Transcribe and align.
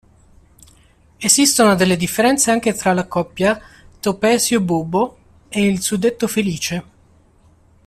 Esistono 1.17 1.75
delle 1.75 1.95
differenze 1.95 2.49
anche 2.49 2.73
tra 2.73 2.91
la 2.91 3.05
coppia 3.05 3.61
Topesio-Bubbo 3.99 5.17
e 5.47 5.63
il 5.67 5.79
suddetto 5.79 6.25
Felice. 6.27 6.83